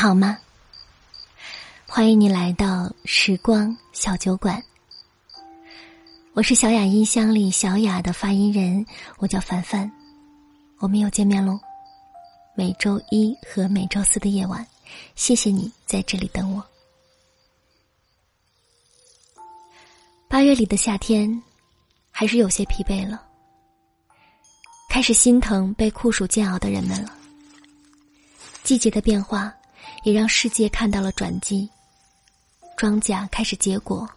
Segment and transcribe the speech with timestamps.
[0.00, 0.38] 好吗？
[1.86, 4.64] 欢迎你来到时光小酒馆。
[6.32, 8.86] 我是小雅音箱里小雅的发音人，
[9.18, 9.92] 我叫凡凡。
[10.78, 11.60] 我们又见面喽，
[12.54, 14.66] 每周一和每周四的夜晚，
[15.16, 16.64] 谢谢你在这里等我。
[20.28, 21.42] 八月里的夏天，
[22.10, 23.22] 还是有些疲惫了，
[24.88, 27.14] 开始心疼被酷暑煎熬的人们了。
[28.62, 29.54] 季节的变化。
[30.02, 31.68] 也让世界看到了转机，
[32.76, 34.08] 庄稼开始结果，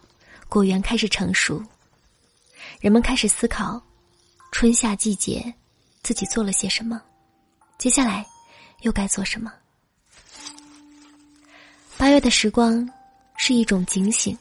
[0.48, 1.62] 果园开始成熟，
[2.80, 3.80] 人们开始思考，
[4.50, 5.52] 春夏季节
[6.02, 7.00] 自己做了些什么，
[7.78, 8.26] 接下来
[8.80, 9.52] 又该做什么？
[11.96, 12.88] 八月的时光
[13.36, 14.36] 是一种警醒，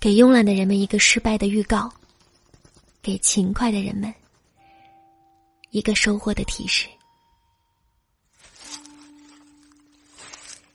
[0.00, 1.92] 给慵懒的人们一个失败的预告，
[3.02, 4.12] 给勤快的人们
[5.70, 6.88] 一个收获的提示。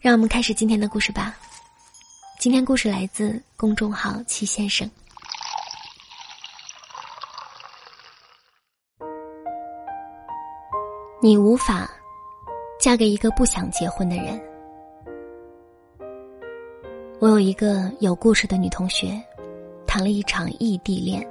[0.01, 1.37] 让我们开始今天的故事吧。
[2.39, 4.89] 今天故事来自公众号“齐先生”。
[11.21, 11.87] 你无法
[12.79, 14.41] 嫁给一个不想结婚的人。
[17.19, 19.21] 我有一个有故事的女同学，
[19.85, 21.23] 谈了一场异地恋。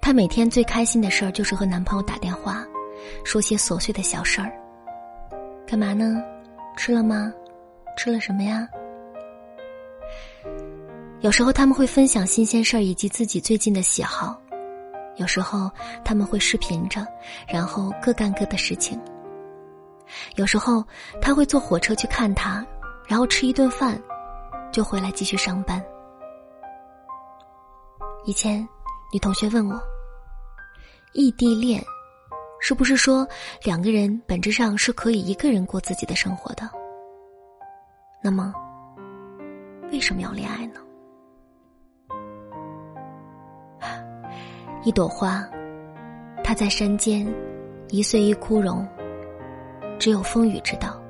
[0.00, 2.66] 她每天最开心的事儿就是和男朋友打电话，
[3.24, 4.50] 说些琐碎的小事儿。
[5.64, 6.20] 干嘛呢？
[6.76, 7.32] 吃了吗？
[7.96, 8.66] 吃了什么呀？
[11.20, 14.40] 有时候他们会分享新鲜事儿以及自己最近的喜好，
[15.16, 15.70] 有时候
[16.02, 17.06] 他们会视频着，
[17.46, 18.98] 然后各干各的事情。
[20.36, 20.82] 有时候
[21.20, 22.64] 他会坐火车去看他，
[23.06, 24.00] 然后吃一顿饭，
[24.72, 25.84] 就回来继续上班。
[28.24, 28.66] 以前，
[29.12, 29.78] 女同学问我
[31.12, 31.84] ：“异地恋。”
[32.60, 33.26] 是不是说
[33.64, 36.68] 两个人本质上是可以一个人过自己的生活的？
[38.22, 38.52] 那么，
[39.90, 40.74] 为什么要恋爱呢？
[44.82, 45.46] 一朵花，
[46.44, 47.26] 它在山间
[47.88, 48.86] 一岁一枯荣，
[49.98, 51.00] 只有风雨知道。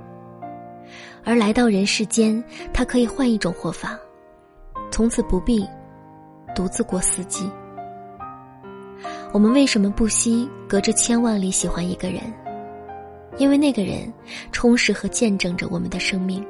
[1.25, 3.99] 而来到人世间，它可以换一种活法，
[4.91, 5.69] 从此不必
[6.55, 7.51] 独自过四季。
[9.33, 12.21] 我们为什么不惜隔着千万里喜欢一个人？
[13.39, 14.13] 因为那个人
[14.51, 16.45] 充实和见证着我们的生命。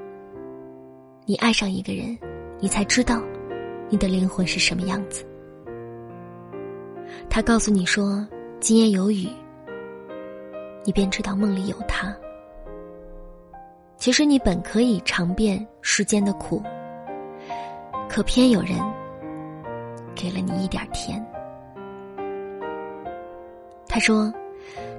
[1.27, 2.19] 你爱上一个人，
[2.59, 3.23] 你才知道
[3.91, 5.27] 你的灵魂是什么样子。
[7.29, 8.27] 他告诉你说
[8.61, 9.29] 今夜有雨，
[10.83, 12.17] 你便知道梦里有他。
[13.99, 16.63] 其实你本可以尝遍世间的苦，
[18.09, 18.79] 可偏有人
[20.15, 21.23] 给了你一点甜。
[23.93, 24.33] 他说：“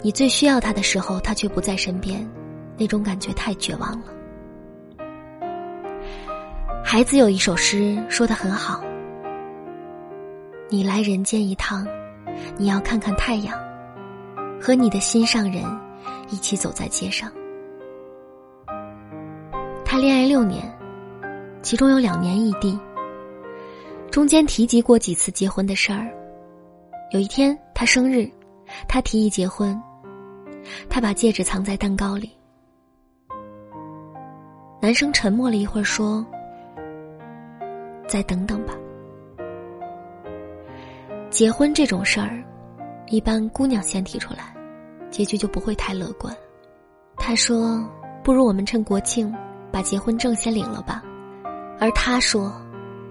[0.04, 2.30] 你最需要他的时候，他却不在身边，
[2.78, 4.08] 那种感觉太绝望了。”
[6.84, 8.84] 孩子有一首诗说的很好
[10.68, 11.88] ：“你来人间一趟，
[12.58, 13.58] 你要看看太阳，
[14.60, 15.64] 和你的心上人
[16.30, 17.32] 一起走在街上。”
[19.86, 20.70] 他恋爱六年，
[21.62, 22.78] 其中有两年异地，
[24.12, 26.12] 中间提及过几次结婚的事儿。
[27.12, 28.30] 有一天，他生日。
[28.88, 29.82] 他提议结婚，
[30.90, 32.32] 他把戒指藏在蛋糕里。
[34.82, 36.26] 男生沉默了一会儿，说
[38.08, 38.74] ：“再等等吧。”
[41.30, 42.44] 结婚这种事儿，
[43.08, 44.54] 一般姑娘先提出来，
[45.10, 46.36] 结局就不会太乐观。
[47.16, 47.88] 他说
[48.24, 49.34] ：“不如我们趁国庆
[49.72, 51.04] 把结婚证先领了吧。”
[51.80, 52.52] 而他说：“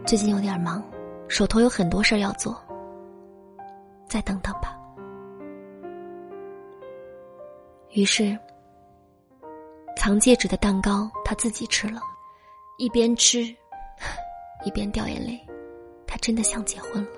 [0.05, 0.83] 最近有点忙，
[1.29, 2.61] 手头有很多事儿要做。
[4.09, 4.77] 再等等吧。”
[7.93, 8.39] 于是，
[9.97, 12.01] 藏戒指的蛋糕他自己吃了，
[12.79, 13.43] 一边吃，
[14.65, 15.39] 一边掉眼泪。
[16.07, 17.09] 他真的想结婚了。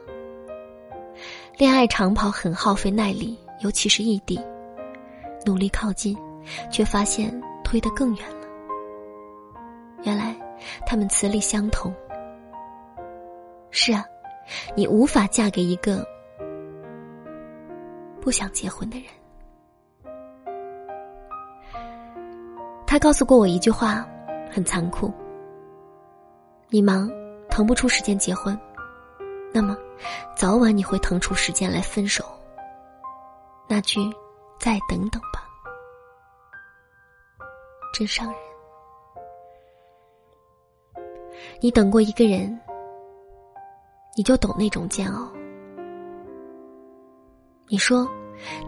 [1.59, 4.41] 恋爱长跑很耗费耐力，尤其是异地，
[5.45, 6.17] 努力靠近，
[6.71, 8.47] 却发现推得更远了。
[10.05, 10.35] 原来
[10.87, 11.95] 他们磁力相同。
[13.71, 14.05] 是啊，
[14.75, 16.07] 你无法嫁给一个
[18.23, 19.07] 不想结婚的人。
[22.93, 24.07] 他告诉过我一句话，
[24.51, 25.11] 很残酷。
[26.69, 27.11] 你忙，
[27.49, 28.55] 腾不出时间结婚，
[29.51, 29.75] 那么，
[30.37, 32.23] 早晚你会腾出时间来分手。
[33.67, 33.99] 那句
[34.61, 35.43] “再等等吧”，
[37.97, 38.37] 真伤人。
[41.63, 42.61] 你等过一个人，
[44.15, 45.33] 你就懂那种煎熬。
[47.69, 48.07] 你说，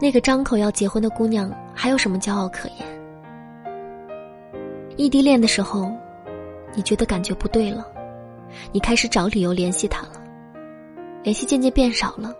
[0.01, 3.04] 那个张口要结婚的姑娘，还有什么骄傲可言？
[4.97, 5.91] 异地恋的时候，
[6.73, 7.85] 你觉得感觉不对了，
[8.71, 10.23] 你开始找理由联系他了，
[11.21, 12.33] 联系渐渐变少了，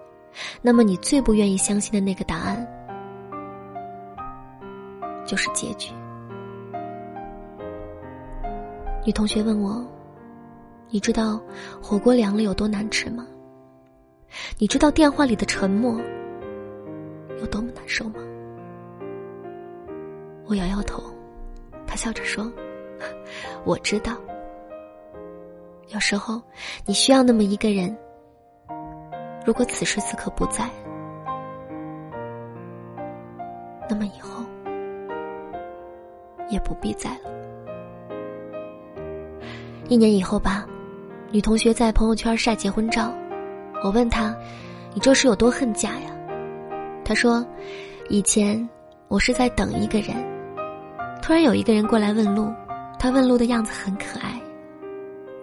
[0.62, 2.66] 那么你最不愿意相信的那个答案，
[5.26, 5.92] 就是结局。
[9.06, 9.86] 女同学问我
[10.90, 11.40] ：“你知道
[11.82, 13.28] 火锅凉了有多难吃吗？
[14.58, 16.00] 你知道电话里的沉默
[17.40, 18.16] 有多么难受吗？”
[20.48, 21.04] 我摇摇头，
[21.96, 22.52] 笑着说
[23.66, 24.14] ：“我知道。
[25.90, 26.42] 有时候
[26.86, 27.96] 你需要那么一个人，
[29.46, 30.68] 如果此时此刻不在，
[33.88, 34.44] 那么以后
[36.50, 37.32] 也不必在了。”
[39.88, 40.66] 一年以后吧，
[41.32, 43.14] 女同学在朋友圈晒结婚照，
[43.84, 44.36] 我问她
[44.96, 46.10] ：“你这是有多恨嫁呀？”
[47.06, 47.46] 她说
[48.10, 48.68] ：“以前
[49.08, 50.16] 我是在等一个人，
[51.26, 52.54] 突然有一个人过来问路，
[53.00, 54.40] 他问路的样子很可爱，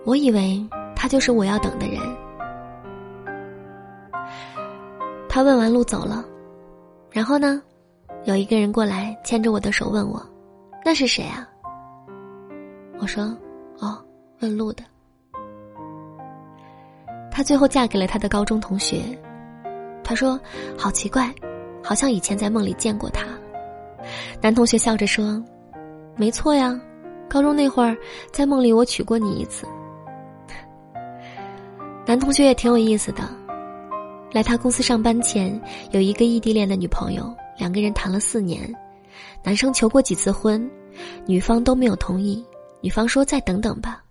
[0.04, 0.64] 我以为
[0.94, 2.00] 他就是我要等的人。
[5.28, 6.24] 他问完路走了，
[7.10, 7.60] 然后呢，
[8.26, 10.24] 有一个人过来牵着我的手问我：
[10.84, 11.48] 那是谁啊？
[13.00, 13.24] 我说：
[13.80, 14.00] 哦。”
[14.38, 14.84] 问路的，
[17.28, 19.02] 她最后嫁给了她的高中同学。
[20.04, 20.38] 她说
[20.78, 21.32] ：“好奇怪，
[21.82, 23.24] 好像以前在梦里见过他。”
[24.40, 25.40] 男同学笑着说
[26.16, 26.78] ：“没错呀，
[27.28, 27.96] 高中那会儿
[28.30, 29.66] 在梦里我娶过你一次。”
[32.04, 33.22] 男同学也挺有意思的，
[34.32, 35.60] 来他公司上班前
[35.92, 38.72] 有一个异地恋的女朋友，两个人谈了四年，
[39.42, 40.68] 男生求过几次婚，
[41.26, 42.44] 女方都没有同意，
[42.80, 44.02] 女方说：“再等等吧。”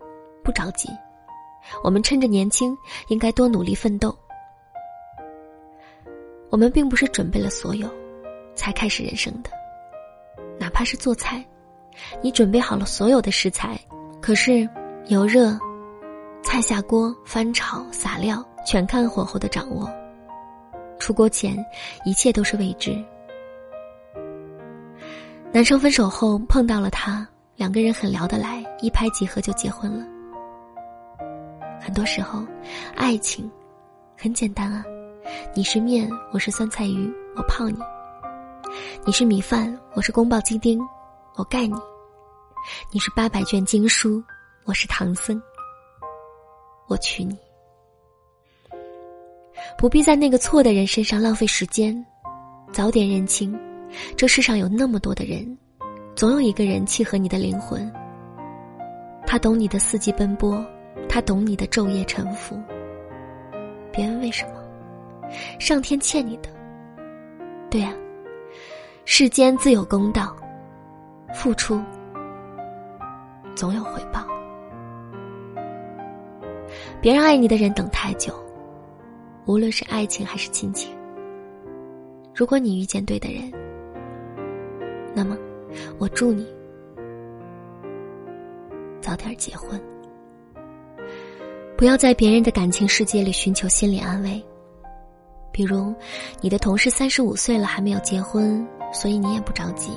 [0.44, 0.90] 不着急，
[1.84, 2.76] 我们趁着年轻，
[3.10, 4.18] 应该多努力奋斗。
[6.50, 7.88] 我们并不是准备了所有，
[8.56, 9.52] 才开始人生的。
[10.58, 11.46] 哪怕是做菜，
[12.22, 13.80] 你准备好了所有的食材，
[14.22, 14.68] 可是
[15.08, 15.58] 油热，
[16.44, 19.90] 菜下锅翻炒撒料，全看火候的掌握。
[21.00, 21.58] 出锅前，
[22.06, 22.96] 一切都是未知。
[25.52, 30.06] 男生分手后碰到了他，两个人很聊得来，一拍即合就结婚了。
[31.80, 32.46] 很多时候，
[32.96, 33.50] 爱情
[34.16, 34.86] 很简单啊，
[35.56, 37.76] 你是面，我是酸菜鱼，我泡你；
[39.04, 40.80] 你是米饭，我是宫保鸡丁，
[41.36, 41.76] 我盖你；
[42.92, 44.24] 你是八百卷经书，
[44.66, 45.42] 我是唐僧，
[46.88, 47.38] 我娶你。
[49.78, 52.06] 不必在那个错的人身上浪费时间，
[52.72, 53.58] 早点认清，
[54.16, 55.58] 这世上有那么多的人，
[56.16, 57.92] 总有一个人契合你的灵魂，
[59.26, 60.64] 他懂你的四季奔波。
[61.10, 62.58] 他懂你的昼夜沉浮。
[63.92, 64.54] 别问为什么，
[65.60, 66.50] 上天欠你的。
[67.70, 67.94] 对呀，
[69.04, 70.34] 世间自有公道，
[71.34, 71.82] 付出
[73.62, 74.26] 总有回报。
[77.00, 78.34] 别让爱你的人等太久，
[79.46, 80.92] 无论是爱情还是亲情。
[82.34, 83.52] 如果你遇见对的人，
[85.14, 85.38] 那么
[86.00, 86.44] 我祝你
[89.00, 89.80] 早点结婚。
[91.78, 94.44] 不要在别人的感情世界里寻求心理安慰，
[95.52, 95.94] 比如，
[96.42, 99.92] 你的同事三十五岁了还没有结婚，所以你也不着急；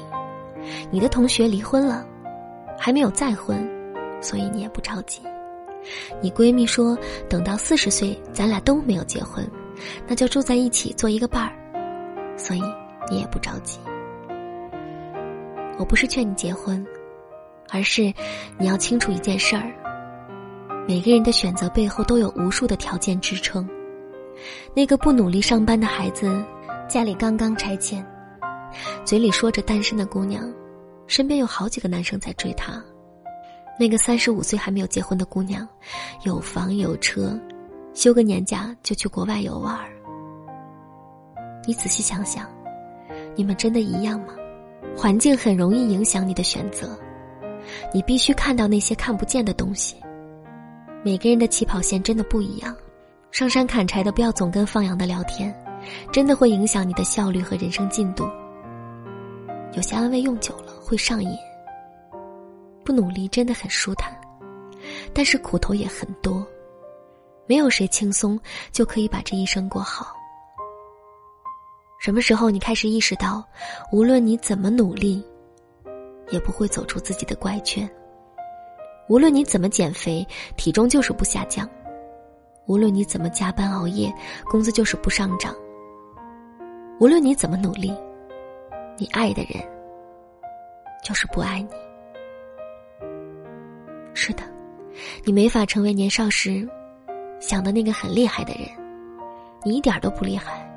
[0.91, 2.07] 你的同学离婚了，
[2.79, 3.69] 还没有再婚，
[4.21, 5.21] 所以你也不着急；
[6.21, 6.97] 你闺蜜说
[7.29, 9.49] 等到四十岁咱俩都没有结婚，
[10.07, 11.53] 那就住在一起做一个伴儿，
[12.37, 12.63] 所以
[13.11, 13.79] 你也不着急。
[15.79, 16.87] 我不是劝你结婚，
[17.71, 18.13] 而是
[18.59, 19.73] 你要清楚一件事儿。
[20.87, 23.69] 每个人的选择背后都有无数的条件支撑。
[24.75, 26.45] 那个不努力上班的孩子，
[26.89, 28.05] 家里刚刚拆迁，
[29.05, 30.53] 嘴里说着单身的姑娘，
[31.07, 32.83] 身边有好几个男生在追她。
[33.79, 35.67] 那个三十五岁还没有结婚的姑娘，
[36.25, 37.39] 有房有车，
[37.93, 39.79] 休个年假就去国外游玩。
[41.67, 42.47] 你仔细想想，
[43.35, 44.35] 你们真的一样吗？
[44.97, 46.97] 环境很容易影响你的选择，
[47.93, 49.97] 你必须看到那些看不见的东西。
[51.03, 52.75] 每个人的起跑线真的不一样，
[53.33, 55.53] 上山砍柴的不要总跟放羊的聊天，
[56.13, 58.25] 真的会影响你的效率和人生进度。
[59.73, 61.31] 有些安慰用久了会上瘾，
[62.85, 64.15] 不努力真的很舒坦，
[65.15, 66.47] 但是苦头也很多，
[67.47, 68.39] 没有谁轻松
[68.71, 70.15] 就可以把这一生过好。
[71.99, 73.43] 什么时候你开始意识到，
[73.91, 75.25] 无论你怎么努力，
[76.31, 77.89] 也不会走出自己的怪圈？
[79.09, 81.67] 无论你怎么减肥，体重就是不下降；
[82.67, 84.15] 无论你怎么加班熬夜，
[84.45, 85.55] 工资就是不上涨；
[87.01, 87.91] 无论你怎么努力，
[88.99, 89.65] 你爱的人
[91.05, 91.69] 就是不爱你。
[94.15, 94.43] 是的
[95.25, 96.67] 你没法成为年少时
[97.41, 98.69] 想的那个很厉害的人，
[99.63, 100.69] 你一点都不厉害。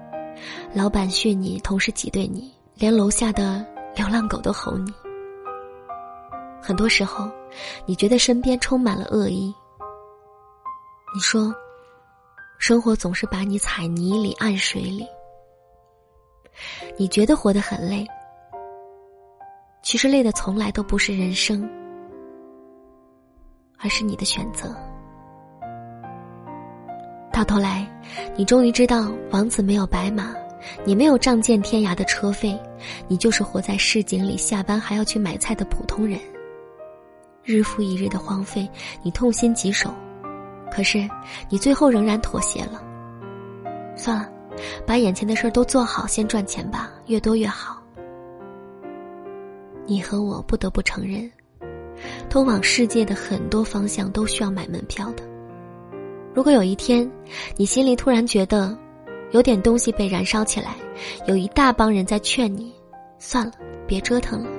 [0.74, 3.66] 老板训你，同事挤兑你，连楼下的
[3.96, 4.94] 流浪狗都吼你。
[6.62, 7.32] 很多时候，
[7.86, 9.54] 你觉得身边充满了恶意。
[11.16, 11.56] 你说，
[12.60, 15.08] 生活总是把你踩泥里、按水里。
[16.98, 18.06] 你觉得活得很累，
[19.88, 21.66] 其实累的从来都不是人生，
[23.80, 24.76] 而是你的选择。
[27.32, 27.90] 到头来，
[28.36, 30.36] 你终于知道，王子没有白马，
[30.84, 32.60] 你没有仗剑天涯的车费，
[33.08, 36.20] 你就是活在市井里，下班还要去买菜的普通人。
[37.46, 38.70] 日复一日的荒废，
[39.02, 39.90] 你痛心疾首，
[40.70, 41.10] 可是
[41.48, 42.84] 你最后仍然妥协了。
[43.96, 44.30] 算了。
[44.86, 47.77] 把眼前的事儿都做好，先赚钱吧，越多越好。
[49.88, 51.32] 你和我不得不承认，
[52.30, 55.24] 通往世界的很多方向都需要买门票的。
[56.34, 57.10] 如果有一天，
[57.56, 58.78] 你心里突然觉得
[59.32, 60.76] 有点东西被燃烧起来，
[61.26, 62.74] 有一大帮人在劝你，
[63.18, 63.54] 算了，
[63.88, 64.50] 别折腾了。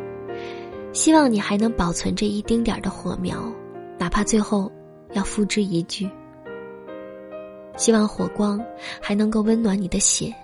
[0.95, 3.53] 希望你还能保存这一丁点儿的火苗，
[3.99, 4.73] 哪怕最后
[5.13, 6.11] 要付之一炬。
[7.77, 8.61] 希望火光
[8.99, 10.35] 还能够温暖你的血，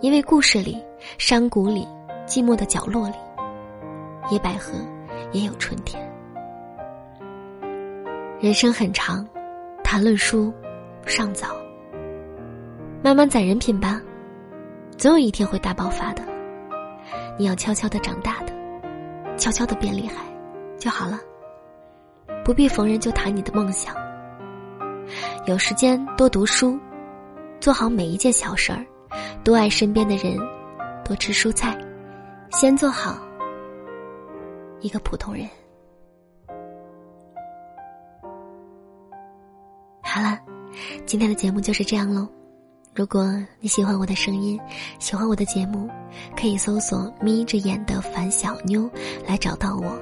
[0.00, 0.76] 因为故事里、
[1.16, 1.86] 山谷里、
[2.26, 3.14] 寂寞的角落里，
[4.30, 4.72] 野百合
[5.32, 6.02] 也有春天。
[8.40, 9.26] 人生很长，
[9.82, 10.52] 谈论书
[11.06, 11.48] 尚早，
[13.02, 14.00] 慢慢攒人品吧，
[14.96, 16.22] 总有一天会大爆发的。
[17.38, 18.52] 你要悄悄的长大的，
[19.36, 20.24] 悄悄的变厉害，
[20.78, 21.18] 就好了，
[22.44, 23.94] 不必逢人就谈你的梦想。
[25.46, 26.78] 有时间多读书，
[27.60, 28.84] 做好每一件小事儿，
[29.42, 30.38] 多爱身边的人，
[31.04, 31.76] 多吃蔬菜，
[32.50, 33.18] 先做好
[34.84, 35.48] 一个普通人。
[40.02, 40.38] 好了，
[41.06, 42.28] 今天的节目就是这样喽。
[42.94, 44.60] 如果你喜欢我的声音，
[44.98, 45.88] 喜欢我的节目，
[46.36, 48.88] 可以搜索“眯着眼的樊小妞”
[49.26, 49.98] 来找到我。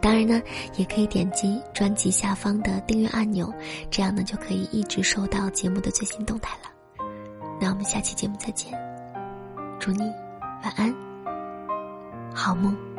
[0.00, 0.40] 当然呢，
[0.76, 3.52] 也可以点击专辑下方的订阅按钮，
[3.90, 6.70] 这样呢就可以一直收到节目的最新动态了。
[7.60, 8.72] 那我们下期节目再见，
[9.80, 10.04] 祝你
[10.62, 10.94] 晚安，
[12.32, 12.91] 好梦。